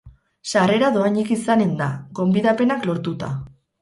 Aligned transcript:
Sarrera 0.53 0.87
dohainik 0.95 1.29
izanen 1.37 1.75
da, 1.83 1.91
gonbidapenak 2.21 2.89
lortuta. 2.93 3.35